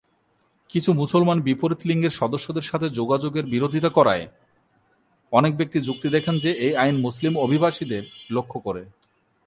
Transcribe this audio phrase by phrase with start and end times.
[0.69, 4.27] কিছু মুসলমান বিপরীত লিঙ্গের সদস্যদের সাথে যোগাযোগের বিরোধিতা করায়,
[5.31, 8.03] অনেক ব্যক্তি যুক্তি দেখান যে এই আইন মুসলিম অভিবাসীদের
[8.31, 8.83] লক্ষ্য করে।